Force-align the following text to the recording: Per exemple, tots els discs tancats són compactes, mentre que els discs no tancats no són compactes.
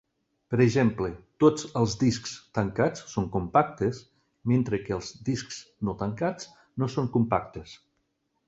Per 0.51 0.57
exemple, 0.63 1.09
tots 1.43 1.67
els 1.81 1.93
discs 2.03 2.31
tancats 2.59 3.05
són 3.13 3.29
compactes, 3.37 4.01
mentre 4.53 4.81
que 4.87 4.97
els 4.99 5.13
discs 5.31 5.63
no 5.89 5.99
tancats 6.01 6.53
no 6.85 6.91
són 6.97 7.13
compactes. 7.19 7.81